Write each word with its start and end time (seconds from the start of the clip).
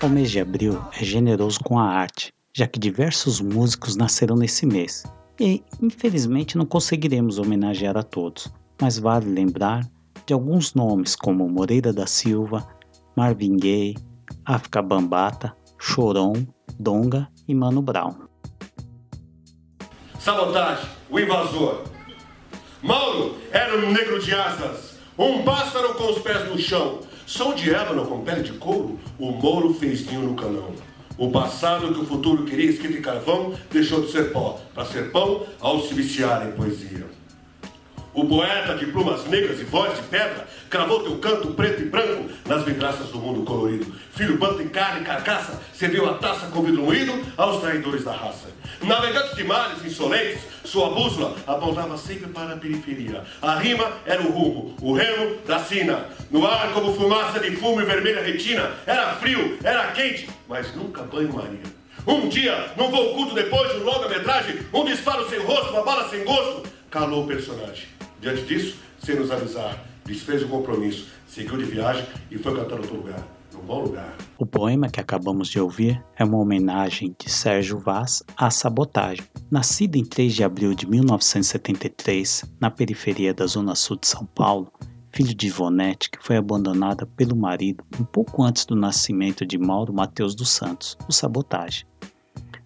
O 0.00 0.08
mês 0.08 0.30
de 0.30 0.40
abril 0.40 0.80
é 0.98 1.04
generoso 1.04 1.58
com 1.60 1.78
a 1.78 1.84
arte, 1.84 2.32
já 2.56 2.66
que 2.66 2.78
diversos 2.78 3.40
músicos 3.40 3.96
nasceram 3.96 4.36
nesse 4.36 4.64
mês. 4.64 5.04
E, 5.40 5.62
infelizmente, 5.82 6.56
não 6.56 6.64
conseguiremos 6.64 7.38
homenagear 7.38 7.96
a 7.96 8.02
todos, 8.02 8.48
mas 8.80 8.98
vale 8.98 9.26
lembrar 9.26 9.84
de 10.24 10.32
alguns 10.32 10.72
nomes 10.74 11.16
como 11.16 11.48
Moreira 11.48 11.92
da 11.92 12.06
Silva, 12.06 12.66
Marvin 13.16 13.56
Gaye, 13.56 13.96
África 14.44 14.80
Bambata, 14.80 15.54
Choron, 15.78 16.46
Donga 16.78 17.28
e 17.46 17.54
Mano 17.54 17.82
Brown. 17.82 18.14
Sabotagem, 20.18 20.88
o 21.10 21.18
invasor. 21.18 21.84
Mauro 22.82 23.36
era 23.50 23.76
um 23.76 23.92
negro 23.92 24.20
de 24.20 24.34
asas, 24.34 24.87
um 25.18 25.42
pássaro 25.42 25.94
com 25.94 26.12
os 26.12 26.18
pés 26.20 26.48
no 26.48 26.56
chão. 26.56 27.00
Som 27.26 27.52
de 27.52 27.74
ébano 27.74 28.06
com 28.06 28.22
pele 28.22 28.42
de 28.42 28.52
couro, 28.52 28.98
o 29.18 29.32
Mouro 29.32 29.74
fez 29.74 30.06
ninho 30.06 30.22
no 30.22 30.34
canão. 30.34 30.72
O 31.18 31.30
passado 31.32 31.92
que 31.92 32.00
o 32.00 32.06
futuro 32.06 32.44
queria 32.44 32.70
escrito 32.70 32.96
em 32.96 33.02
carvão 33.02 33.52
deixou 33.70 34.02
de 34.02 34.12
ser 34.12 34.32
pó, 34.32 34.60
para 34.72 34.84
ser 34.84 35.10
pão 35.10 35.44
ao 35.60 35.82
se 35.82 35.92
viciar 35.92 36.46
em 36.46 36.52
poesia. 36.52 37.06
O 38.14 38.24
poeta 38.24 38.76
de 38.76 38.86
plumas 38.86 39.24
negras 39.26 39.60
e 39.60 39.64
voz 39.64 39.96
de 39.96 40.02
pedra 40.04 40.48
cravou 40.70 41.02
teu 41.02 41.18
canto 41.18 41.48
preto 41.48 41.82
e 41.82 41.86
branco 41.86 42.30
nas 42.46 42.64
vidraças 42.64 43.08
do 43.08 43.18
mundo 43.18 43.44
colorido. 43.44 43.92
Filho 44.12 44.38
banto 44.38 44.62
em 44.62 44.68
carne 44.68 45.00
e 45.00 45.04
carcaça, 45.04 45.60
serviu 45.72 46.08
a 46.08 46.14
taça 46.14 46.46
com 46.46 46.62
vidro 46.62 46.82
moído 46.82 47.12
aos 47.36 47.60
traidores 47.60 48.04
da 48.04 48.12
raça. 48.12 48.48
Navegantes 48.82 49.34
de 49.34 49.42
mares 49.42 49.84
insolentes, 49.84 50.40
sua 50.64 50.90
bússola 50.90 51.34
apontava 51.46 51.98
sempre 51.98 52.28
para 52.28 52.54
a 52.54 52.56
periferia. 52.56 53.24
A 53.42 53.58
rima 53.58 53.90
era 54.06 54.22
o 54.22 54.30
rumo, 54.30 54.76
o 54.80 54.92
remo 54.92 55.36
da 55.46 55.58
sina. 55.58 56.06
No 56.30 56.46
ar, 56.46 56.72
como 56.72 56.94
fumaça 56.94 57.40
de 57.40 57.56
fumo 57.56 57.80
e 57.80 57.84
vermelha 57.84 58.22
retina, 58.22 58.70
era 58.86 59.16
frio, 59.16 59.58
era 59.64 59.90
quente, 59.92 60.28
mas 60.48 60.74
nunca 60.76 61.02
banho-maria. 61.02 61.62
Um 62.06 62.28
dia, 62.28 62.72
num 62.76 62.90
voo 62.90 63.14
culto 63.14 63.34
depois 63.34 63.72
de 63.72 63.78
um 63.78 63.84
longa-metragem, 63.84 64.60
um 64.72 64.84
disparo 64.84 65.28
sem 65.28 65.40
rosto, 65.40 65.72
uma 65.72 65.82
bala 65.82 66.08
sem 66.08 66.24
gosto, 66.24 66.62
calou 66.88 67.24
o 67.24 67.26
personagem. 67.26 67.88
Diante 68.20 68.42
disso, 68.42 68.76
sem 69.02 69.16
nos 69.16 69.30
avisar, 69.30 69.84
desfez 70.04 70.42
o 70.42 70.48
compromisso, 70.48 71.08
seguiu 71.26 71.56
de 71.58 71.64
viagem 71.64 72.06
e 72.30 72.38
foi 72.38 72.54
cantar 72.54 72.76
outro 72.76 72.94
lugar 72.94 73.37
bom 73.62 73.84
lugar. 73.84 74.16
O 74.38 74.46
poema 74.46 74.88
que 74.88 75.00
acabamos 75.00 75.48
de 75.48 75.60
ouvir 75.60 76.02
é 76.16 76.24
uma 76.24 76.38
homenagem 76.38 77.14
de 77.18 77.30
Sérgio 77.30 77.78
Vaz 77.78 78.22
à 78.36 78.50
sabotagem. 78.50 79.24
Nascido 79.50 79.96
em 79.96 80.04
3 80.04 80.34
de 80.34 80.44
abril 80.44 80.74
de 80.74 80.88
1973, 80.88 82.44
na 82.60 82.70
periferia 82.70 83.34
da 83.34 83.46
Zona 83.46 83.74
Sul 83.74 83.96
de 83.96 84.06
São 84.06 84.24
Paulo, 84.26 84.72
filho 85.10 85.34
de 85.34 85.48
Ivonete, 85.48 86.10
que 86.10 86.24
foi 86.24 86.36
abandonada 86.36 87.04
pelo 87.04 87.34
marido 87.34 87.84
um 87.98 88.04
pouco 88.04 88.42
antes 88.42 88.64
do 88.64 88.76
nascimento 88.76 89.44
de 89.44 89.58
Mauro 89.58 89.92
Mateus 89.92 90.34
dos 90.34 90.50
Santos, 90.50 90.96
o 91.08 91.12
Sabotagem. 91.12 91.84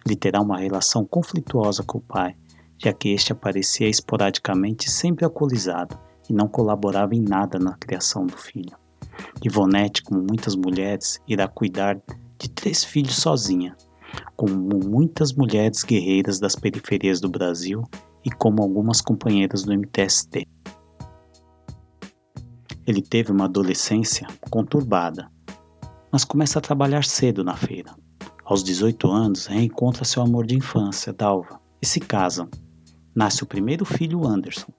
Ele 0.05 0.15
terá 0.15 0.41
uma 0.41 0.59
relação 0.59 1.05
conflituosa 1.05 1.81
com 1.81 1.97
o 1.97 2.01
pai, 2.01 2.35
já 2.77 2.91
que 2.93 3.09
este 3.09 3.31
aparecia 3.31 3.87
esporadicamente 3.89 4.91
sempre 4.91 5.25
alcoolizado 5.25 5.97
e 6.29 6.33
não 6.33 6.47
colaborava 6.47 7.15
em 7.15 7.21
nada 7.21 7.57
na 7.57 7.73
criação 7.73 8.25
do 8.25 8.37
filho. 8.37 8.82
Ivonete, 9.45 10.01
como 10.03 10.21
muitas 10.21 10.55
mulheres, 10.55 11.19
irá 11.27 11.49
cuidar 11.49 12.01
de 12.39 12.49
três 12.49 12.85
filhos 12.85 13.17
sozinha, 13.17 13.75
como 14.37 14.79
muitas 14.79 15.33
mulheres 15.33 15.83
guerreiras 15.83 16.39
das 16.39 16.55
periferias 16.55 17.19
do 17.19 17.27
Brasil 17.27 17.83
e 18.23 18.31
como 18.31 18.63
algumas 18.63 19.01
companheiras 19.01 19.63
do 19.63 19.73
MTST. 19.73 20.47
Ele 22.87 23.01
teve 23.01 23.33
uma 23.33 23.45
adolescência 23.45 24.25
conturbada, 24.49 25.29
mas 26.09 26.23
começa 26.23 26.59
a 26.59 26.61
trabalhar 26.61 27.03
cedo 27.03 27.43
na 27.43 27.57
feira. 27.57 27.93
Aos 28.45 28.63
18 28.63 29.11
anos, 29.11 29.47
reencontra 29.47 30.05
seu 30.05 30.23
amor 30.23 30.45
de 30.45 30.55
infância, 30.55 31.11
Dalva, 31.11 31.59
e 31.81 31.85
se 31.85 31.99
casam. 31.99 32.49
Nasce 33.13 33.43
o 33.43 33.47
primeiro 33.47 33.83
filho, 33.83 34.25
Anderson. 34.25 34.71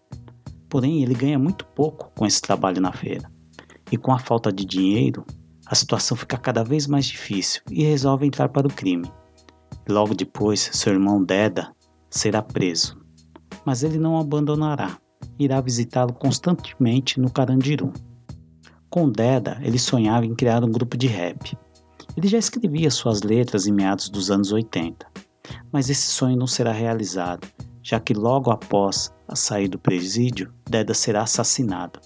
Porém, 0.71 1.03
ele 1.03 1.15
ganha 1.15 1.39
muito 1.39 1.67
pouco 1.67 2.11
com 2.17 2.27
esse 2.27 2.41
trabalho 2.41 2.81
na 2.81 2.93
feira 2.93 3.34
e 3.91 3.97
com 3.97 4.13
a 4.13 4.19
falta 4.19 4.53
de 4.53 4.65
dinheiro, 4.65 5.25
a 5.67 5.75
situação 5.75 6.17
fica 6.17 6.37
cada 6.37 6.63
vez 6.63 6.87
mais 6.87 7.07
difícil 7.07 7.63
e 7.71 7.85
resolve 7.85 8.27
entrar 8.27 8.49
para 8.49 8.67
o 8.67 8.73
crime. 8.73 9.11
Logo 9.89 10.15
depois, 10.15 10.71
seu 10.73 10.93
irmão 10.93 11.23
Deda 11.23 11.75
será 12.11 12.43
preso, 12.43 12.99
mas 13.65 13.83
ele 13.83 13.99
não 13.99 14.15
o 14.15 14.21
abandonará. 14.21 14.99
Irá 15.39 15.61
visitá-lo 15.61 16.13
constantemente 16.13 17.19
no 17.19 17.31
Carandiru. 17.31 17.93
Com 18.89 19.11
Deda, 19.11 19.59
ele 19.63 19.79
sonhava 19.79 20.27
em 20.27 20.35
criar 20.35 20.63
um 20.63 20.71
grupo 20.71 20.97
de 20.97 21.07
rap. 21.07 21.57
Ele 22.17 22.29
já 22.29 22.39
escrevia 22.39 22.91
suas 22.91 23.23
letras 23.23 23.67
em 23.67 23.73
meados 23.73 24.09
dos 24.09 24.31
anos 24.31 24.53
80, 24.53 25.07
mas 25.73 25.91
esse 25.91 26.07
sonho 26.07 26.37
não 26.37 26.47
será 26.47 26.73
realizado, 26.73 27.49
já 27.83 27.99
que 27.99 28.15
logo 28.15 28.51
após 28.51 29.13
a 29.27 29.35
sair 29.35 29.69
do 29.69 29.79
presídio, 29.79 30.53
Deda 30.69 30.95
será 30.95 31.23
assassinado 31.23 31.99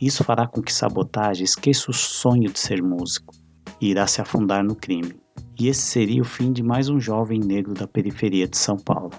isso 0.00 0.24
fará 0.24 0.46
com 0.46 0.62
que 0.62 0.72
Sabotagem 0.72 1.44
esqueça 1.44 1.90
o 1.90 1.94
sonho 1.94 2.50
de 2.50 2.58
ser 2.58 2.82
músico 2.82 3.34
e 3.80 3.90
irá 3.90 4.06
se 4.06 4.20
afundar 4.20 4.62
no 4.64 4.74
crime. 4.74 5.20
E 5.58 5.68
esse 5.68 5.82
seria 5.82 6.22
o 6.22 6.24
fim 6.24 6.52
de 6.52 6.62
mais 6.62 6.88
um 6.88 6.98
jovem 6.98 7.38
negro 7.38 7.74
da 7.74 7.86
periferia 7.86 8.48
de 8.48 8.56
São 8.56 8.76
Paulo. 8.76 9.12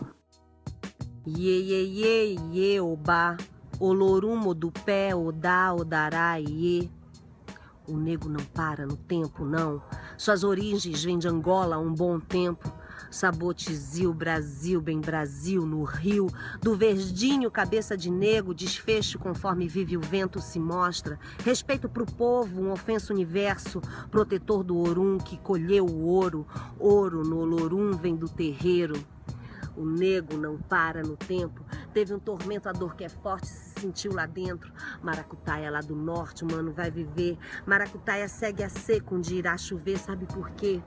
Ye, 1.27 1.61
ye, 1.61 2.01
ye, 2.01 2.37
ye, 2.53 2.79
oba, 2.79 3.37
olorumo 3.79 4.53
do 4.53 4.71
pé, 4.71 5.15
odá, 5.15 5.73
odará, 5.73 6.35
ye. 6.37 6.91
O 7.87 7.97
nego 7.97 8.27
não 8.27 8.43
para 8.53 8.85
no 8.85 8.97
tempo, 8.97 9.45
não. 9.45 9.81
Suas 10.17 10.43
origens 10.43 11.03
vêm 11.03 11.17
de 11.17 11.27
Angola 11.27 11.75
há 11.75 11.79
um 11.79 11.93
bom 11.93 12.19
tempo. 12.19 12.71
Sabotizil, 13.09 14.13
Brasil, 14.13 14.81
bem 14.81 14.99
Brasil, 14.99 15.65
no 15.65 15.83
rio, 15.83 16.27
do 16.61 16.75
verdinho, 16.75 17.51
cabeça 17.51 17.95
de 17.95 18.09
nego, 18.09 18.53
desfecho 18.53 19.19
conforme 19.19 19.67
vive 19.67 19.97
o 19.97 20.01
vento 20.01 20.41
se 20.41 20.59
mostra. 20.59 21.19
Respeito 21.43 21.87
pro 21.89 22.05
povo, 22.05 22.61
um 22.61 22.71
ofenso 22.71 23.13
universo, 23.13 23.81
protetor 24.09 24.63
do 24.63 24.77
Orum 24.77 25.17
que 25.17 25.37
colheu 25.37 25.85
o 25.85 26.05
ouro. 26.05 26.45
Ouro 26.79 27.23
no 27.23 27.39
Olorum 27.39 27.91
vem 27.91 28.15
do 28.15 28.27
terreiro. 28.27 28.95
O 29.75 29.85
nego 29.85 30.37
não 30.37 30.57
para 30.57 31.03
no 31.03 31.17
tempo. 31.17 31.61
Teve 31.93 32.13
um 32.13 32.19
tormento, 32.19 32.69
a 32.69 32.71
dor 32.71 32.95
que 32.95 33.03
é 33.03 33.09
forte 33.09 33.47
se 33.47 33.81
sentiu 33.81 34.13
lá 34.13 34.25
dentro. 34.25 34.71
Maracutaia 35.01 35.69
lá 35.69 35.81
do 35.81 35.95
norte, 35.95 36.45
mano 36.45 36.71
vai 36.71 36.89
viver. 36.89 37.37
Maracutaia 37.65 38.27
segue 38.29 38.63
a 38.63 38.69
seco, 38.69 39.19
dia 39.19 39.39
irá 39.39 39.57
chover, 39.57 39.97
sabe 39.97 40.25
por 40.25 40.49
quê? 40.51 40.81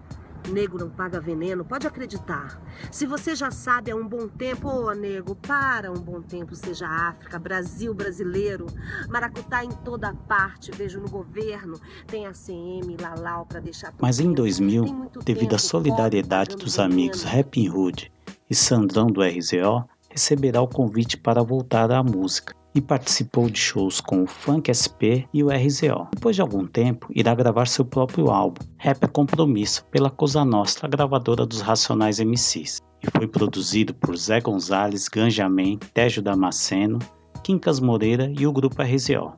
Nego 0.49 0.79
não 0.79 0.89
paga 0.89 1.21
veneno, 1.21 1.65
pode 1.65 1.87
acreditar. 1.87 2.61
Se 2.91 3.07
você 3.07 3.35
já 3.35 3.51
sabe 3.51 3.91
há 3.91 3.97
um 3.97 4.07
bom 4.07 4.29
tempo, 4.29 4.69
ô 4.69 4.87
oh, 4.87 4.95
nego, 4.95 5.35
para 5.35 5.91
um 5.91 6.01
bom 6.01 6.23
tempo, 6.23 6.55
seja 6.55 6.87
África, 6.87 7.39
Brasil 7.39 7.93
brasileiro, 7.93 8.67
Maracutá 9.09 9.65
em 9.65 9.71
toda 9.71 10.15
parte, 10.15 10.71
vejo 10.71 11.01
no 11.01 11.09
governo, 11.09 11.79
tem 12.07 12.27
a 12.27 12.33
CM, 12.33 12.97
Lalau 13.01 13.45
para 13.45 13.61
deixar. 13.61 13.93
Mas 14.01 14.21
em 14.21 14.33
2000, 14.33 15.11
devido 15.25 15.55
à 15.55 15.59
solidariedade 15.59 16.57
dos 16.57 16.79
amigos 16.79 17.23
Rapping 17.23 17.69
Hood 17.69 18.11
e 18.49 18.55
Sandrão 18.55 19.09
do 19.09 19.23
RZO, 19.23 19.85
receberá 20.09 20.63
o 20.63 20.69
convite 20.69 21.17
para 21.17 21.43
voltar 21.43 21.91
à 21.93 22.03
música 22.03 22.55
e 22.79 22.81
participou 22.81 23.51
de 23.51 23.59
shows 23.59 24.01
com 24.01 24.23
o 24.23 24.27
Funk 24.27 24.71
SP 24.71 25.27
e 25.35 25.43
o 25.43 25.49
RZO. 25.49 26.07
Depois 26.15 26.37
de 26.37 26.43
algum 26.43 26.65
tempo, 26.65 27.09
irá 27.13 27.35
gravar 27.35 27.67
seu 27.67 27.85
próprio 27.85 28.31
álbum, 28.31 28.65
Rap 28.77 29.03
é 29.03 29.07
Compromisso, 29.09 29.85
pela 29.87 30.09
Cosa 30.09 30.45
Nostra, 30.45 30.89
gravadora 30.89 31.45
dos 31.45 31.61
Racionais 31.61 32.21
MCs, 32.21 32.79
e 33.03 33.11
foi 33.11 33.27
produzido 33.27 33.93
por 33.93 34.17
Zé 34.17 34.41
Gonzalez, 34.41 35.09
Ganjamin, 35.09 35.77
Tejo 35.93 36.23
Damasceno, 36.23 37.01
Quincas 37.43 37.81
Moreira 37.81 38.33
e 38.39 38.47
o 38.47 38.53
grupo 38.53 38.81
RZO. 38.81 39.33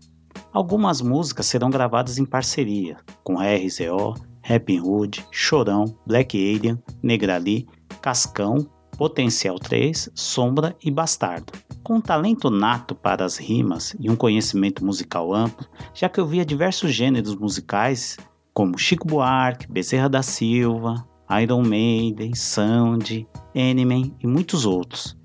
Algumas 0.52 1.00
músicas 1.00 1.46
serão 1.46 1.70
gravadas 1.70 2.18
em 2.18 2.26
parceria 2.26 2.98
com 3.24 3.36
RZO, 3.36 4.14
Rapping 4.42 4.80
Hood, 4.80 5.24
Chorão, 5.30 5.84
Black 6.06 6.36
Alien, 6.36 6.78
Negrali, 7.02 7.66
Cascão, 8.02 8.66
Potencial 9.00 9.58
3, 9.58 10.10
Sombra 10.14 10.76
e 10.84 10.90
Bastardo. 10.90 11.54
Com 11.82 11.94
um 11.94 12.00
talento 12.02 12.50
nato 12.50 12.94
para 12.94 13.24
as 13.24 13.38
rimas 13.38 13.96
e 13.98 14.10
um 14.10 14.14
conhecimento 14.14 14.84
musical 14.84 15.34
amplo, 15.34 15.66
já 15.94 16.06
que 16.06 16.20
eu 16.20 16.26
via 16.26 16.44
diversos 16.44 16.92
gêneros 16.92 17.34
musicais 17.34 18.18
como 18.52 18.76
Chico 18.76 19.08
Buarque, 19.08 19.66
Bezerra 19.72 20.06
da 20.06 20.22
Silva, 20.22 21.02
Iron 21.42 21.62
Maiden, 21.62 22.34
Sandy, 22.34 23.26
Eminem 23.54 24.14
e 24.20 24.26
muitos 24.26 24.66
outros. 24.66 25.16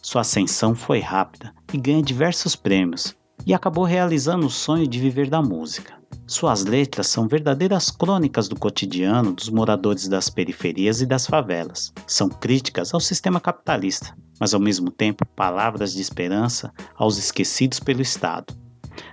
Sua 0.00 0.20
ascensão 0.20 0.72
foi 0.72 1.00
rápida 1.00 1.52
e 1.74 1.78
ganha 1.78 2.00
diversos 2.00 2.54
prêmios, 2.54 3.16
e 3.44 3.52
acabou 3.52 3.82
realizando 3.82 4.46
o 4.46 4.50
sonho 4.50 4.86
de 4.86 5.00
viver 5.00 5.28
da 5.28 5.42
música. 5.42 6.00
Suas 6.28 6.64
letras 6.64 7.06
são 7.06 7.28
verdadeiras 7.28 7.88
crônicas 7.88 8.48
do 8.48 8.58
cotidiano 8.58 9.32
dos 9.32 9.48
moradores 9.48 10.08
das 10.08 10.28
periferias 10.28 11.00
e 11.00 11.06
das 11.06 11.24
favelas. 11.24 11.92
São 12.04 12.28
críticas 12.28 12.92
ao 12.92 12.98
sistema 12.98 13.38
capitalista, 13.38 14.12
mas 14.40 14.52
ao 14.52 14.58
mesmo 14.58 14.90
tempo 14.90 15.24
palavras 15.24 15.92
de 15.92 16.02
esperança 16.02 16.72
aos 16.96 17.16
esquecidos 17.16 17.78
pelo 17.78 18.02
Estado. 18.02 18.52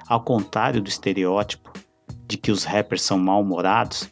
Ao 0.07 0.23
contrário 0.23 0.81
do 0.81 0.89
estereótipo 0.89 1.71
de 2.27 2.35
que 2.35 2.51
os 2.51 2.63
rappers 2.63 3.03
são 3.03 3.19
mal-humorados, 3.19 4.09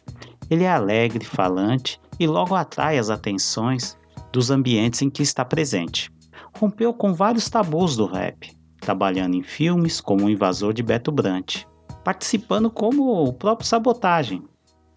ele 0.48 0.62
é 0.62 0.70
alegre, 0.70 1.24
falante 1.24 2.00
e 2.20 2.26
logo 2.28 2.54
atrai 2.54 2.98
as 2.98 3.10
atenções 3.10 3.98
dos 4.30 4.48
ambientes 4.48 5.02
em 5.02 5.10
que 5.10 5.24
está 5.24 5.44
presente. 5.44 6.08
Rompeu 6.56 6.94
com 6.94 7.12
vários 7.12 7.50
tabus 7.50 7.96
do 7.96 8.06
rap, 8.06 8.56
trabalhando 8.80 9.34
em 9.34 9.42
filmes 9.42 10.00
como 10.00 10.26
O 10.26 10.30
Invasor 10.30 10.72
de 10.72 10.84
Beto 10.84 11.10
Brant, 11.10 11.64
participando 12.04 12.70
como 12.70 13.24
o 13.24 13.32
próprio 13.32 13.66
Sabotagem, 13.66 14.42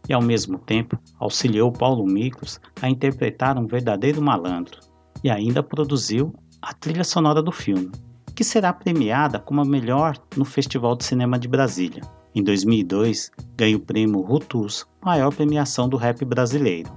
e 0.08 0.14
ao 0.14 0.22
mesmo 0.22 0.58
tempo 0.58 1.00
auxiliou 1.20 1.72
Paulo 1.72 2.06
Miklos 2.06 2.60
a 2.82 2.90
interpretar 2.90 3.58
um 3.58 3.68
verdadeiro 3.68 4.22
malandro, 4.22 4.80
e 5.24 5.30
ainda 5.30 5.64
produziu 5.64 6.34
a 6.62 6.74
trilha 6.74 7.04
sonora 7.04 7.42
do 7.42 7.52
filme, 7.52 7.92
que 8.36 8.44
será 8.44 8.74
premiada 8.74 9.40
como 9.40 9.62
a 9.62 9.66
melhor 9.66 10.18
no 10.36 10.46
Festival 10.46 10.96
de 10.96 11.06
Cinema 11.06 11.40
de 11.40 11.48
Brasília. 11.48 12.04
Em 12.34 12.44
2002, 12.44 13.32
ganha 13.56 13.78
o 13.78 13.80
prêmio 13.80 14.22
Rutus, 14.22 14.86
maior 15.04 15.34
premiação 15.34 15.88
do 15.88 15.96
rap 15.96 16.24
brasileiro. 16.26 16.92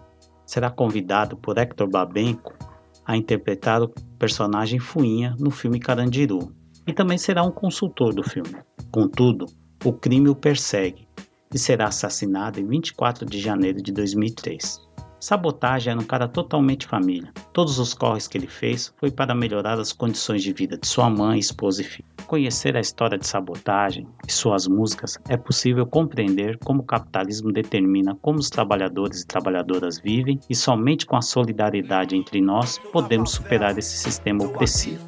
Será 0.44 0.70
convidado 0.70 1.36
por 1.36 1.56
Hector 1.58 1.88
Babenco 1.88 2.54
a 3.06 3.16
interpretar 3.16 3.82
o 3.82 3.88
personagem 4.18 4.78
Fuinha 4.78 5.36
no 5.38 5.50
filme 5.50 5.78
Carandiru, 5.78 6.52
e 6.86 6.92
também 6.92 7.18
será 7.18 7.42
um 7.42 7.50
consultor 7.50 8.12
do 8.14 8.22
filme. 8.22 8.56
Contudo, 8.90 9.46
o 9.84 9.92
crime 9.92 10.28
o 10.28 10.34
persegue 10.34 11.06
e 11.54 11.58
será 11.58 11.86
assassinado 11.86 12.60
em 12.60 12.66
24 12.66 13.24
de 13.24 13.38
janeiro 13.38 13.80
de 13.80 13.92
2003. 13.92 14.87
Sabotagem 15.20 15.90
era 15.90 16.00
um 16.00 16.04
cara 16.04 16.28
totalmente 16.28 16.86
família. 16.86 17.32
Todos 17.52 17.78
os 17.78 17.92
corres 17.92 18.28
que 18.28 18.38
ele 18.38 18.46
fez 18.46 18.94
foi 18.98 19.10
para 19.10 19.34
melhorar 19.34 19.78
as 19.78 19.92
condições 19.92 20.42
de 20.42 20.52
vida 20.52 20.78
de 20.78 20.86
sua 20.86 21.10
mãe, 21.10 21.38
esposa 21.38 21.82
e 21.82 21.84
filho. 21.84 22.08
Conhecer 22.26 22.76
a 22.76 22.80
história 22.80 23.18
de 23.18 23.26
sabotagem 23.26 24.06
e 24.26 24.30
suas 24.30 24.68
músicas 24.68 25.18
é 25.28 25.36
possível 25.36 25.86
compreender 25.86 26.58
como 26.58 26.82
o 26.82 26.86
capitalismo 26.86 27.50
determina 27.50 28.16
como 28.20 28.38
os 28.38 28.50
trabalhadores 28.50 29.22
e 29.22 29.26
trabalhadoras 29.26 29.98
vivem 29.98 30.38
e 30.48 30.54
somente 30.54 31.06
com 31.06 31.16
a 31.16 31.22
solidariedade 31.22 32.14
entre 32.14 32.40
nós 32.40 32.78
podemos 32.92 33.32
superar 33.32 33.76
esse 33.76 33.96
sistema 33.96 34.44
opressivo. 34.44 35.02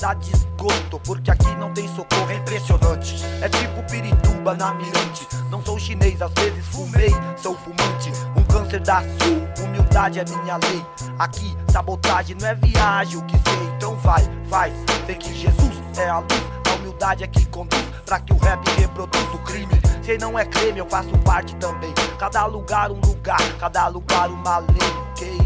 Dá 0.00 0.14
desgosto, 0.14 0.98
porque 1.04 1.30
aqui 1.30 1.54
não 1.56 1.70
tem 1.72 1.86
socorro, 1.94 2.30
é 2.30 2.36
impressionante. 2.36 3.22
É 3.42 3.48
tipo 3.48 3.82
Pirituba 3.90 4.54
na 4.54 4.72
mirante. 4.74 5.28
Não 5.50 5.62
sou 5.62 5.78
chinês, 5.78 6.22
às 6.22 6.32
vezes 6.32 6.66
fumei, 6.68 7.10
sou 7.36 7.54
fumante. 7.56 8.10
Um 8.34 8.42
câncer 8.44 8.80
da 8.80 9.02
sul, 9.02 9.64
humildade 9.64 10.18
é 10.18 10.24
minha 10.24 10.56
lei. 10.56 10.84
Aqui, 11.18 11.54
sabotagem 11.70 12.36
não 12.40 12.48
é 12.48 12.54
viagem, 12.54 13.18
o 13.18 13.22
que 13.24 13.36
sei. 13.36 13.66
Então 13.76 13.94
vai, 13.96 14.22
faz. 14.48 14.72
Sei 15.04 15.14
que 15.14 15.34
Jesus 15.34 15.82
é 15.98 16.08
a 16.08 16.18
luz, 16.18 16.42
a 16.70 16.74
humildade 16.76 17.22
é 17.22 17.26
que 17.26 17.44
conduz 17.46 17.84
pra 18.06 18.18
que 18.18 18.32
o 18.32 18.38
rap 18.38 18.66
reproduza 18.80 19.32
o 19.34 19.38
crime. 19.40 19.74
Se 20.02 20.16
não 20.16 20.38
é 20.38 20.46
crime, 20.46 20.78
eu 20.78 20.88
faço 20.88 21.16
parte 21.18 21.54
também. 21.56 21.92
Cada 22.18 22.46
lugar 22.46 22.90
um 22.90 22.98
lugar, 23.00 23.40
cada 23.60 23.88
lugar 23.88 24.30
uma 24.30 24.58
lei, 24.58 24.92
ok? 25.10 25.38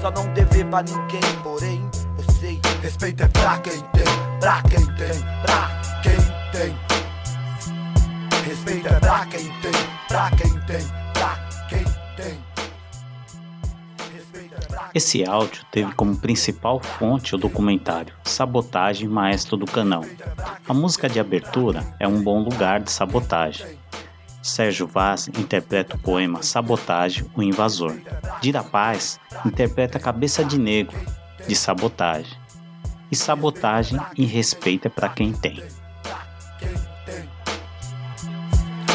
Só 0.00 0.10
não 0.12 0.32
dever 0.32 0.64
pra 0.66 0.82
ninguém, 0.82 1.20
porém. 1.42 1.89
Respeito 2.82 3.22
é 3.22 3.28
pra 3.28 3.58
quem 3.58 3.72
tem, 3.72 4.04
pra 4.40 4.62
quem 4.62 4.86
tem, 4.96 5.20
pra 5.42 5.82
quem 6.02 6.16
tem. 6.50 6.74
Respeito 8.42 8.88
é 8.88 9.00
pra 9.00 9.26
quem 9.26 9.52
tem, 9.60 9.72
pra 10.08 10.30
quem 10.30 10.60
tem, 10.60 10.86
pra 11.12 11.36
quem 11.68 11.84
tem. 12.16 12.38
Esse 14.94 15.22
áudio 15.26 15.62
teve 15.70 15.92
como 15.92 16.16
principal 16.16 16.80
fonte 16.80 17.34
o 17.34 17.38
documentário 17.38 18.14
Sabotagem 18.24 19.08
Maestro 19.08 19.58
do 19.58 19.66
Canão. 19.66 20.02
A 20.66 20.72
música 20.72 21.06
de 21.06 21.20
abertura 21.20 21.84
é 22.00 22.08
Um 22.08 22.22
Bom 22.22 22.42
Lugar 22.42 22.80
de 22.80 22.90
Sabotagem. 22.90 23.78
Sérgio 24.42 24.86
Vaz 24.86 25.28
interpreta 25.28 25.96
o 25.96 25.98
poema 25.98 26.42
Sabotagem, 26.42 27.30
o 27.36 27.42
Invasor. 27.42 27.94
Dira 28.40 28.64
Paz 28.64 29.20
interpreta 29.44 29.98
Cabeça 29.98 30.42
de 30.42 30.58
Negro, 30.58 30.96
de 31.46 31.54
Sabotagem. 31.54 32.39
E 33.10 33.16
Sabotagem 33.16 33.98
e 34.16 34.24
Respeito 34.24 34.86
é 34.86 34.88
para 34.88 35.08
quem 35.08 35.32
tem. 35.32 35.62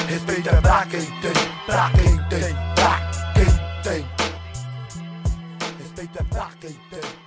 Respeito 0.07 0.49
é 0.49 0.61
pra 0.61 0.85
quem 0.85 1.01
tem, 1.01 1.33
pra 1.65 1.91
quem 1.91 2.17
tem, 2.29 2.53
pra 2.75 3.11
quem 3.33 3.45
tem. 3.83 4.05
Respeito 5.79 6.19
é 6.19 6.23
pra 6.23 6.49
quem 6.61 6.71
tem. 6.89 7.14